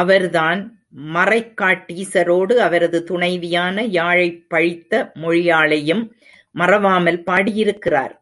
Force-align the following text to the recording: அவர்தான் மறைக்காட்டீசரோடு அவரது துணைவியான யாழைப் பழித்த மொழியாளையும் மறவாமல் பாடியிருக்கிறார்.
அவர்தான் 0.00 0.86
மறைக்காட்டீசரோடு 1.14 2.52
அவரது 2.52 3.04
துணைவியான 3.10 3.82
யாழைப் 3.82 4.48
பழித்த 4.48 5.12
மொழியாளையும் 5.14 6.10
மறவாமல் 6.50 7.22
பாடியிருக்கிறார். 7.22 8.14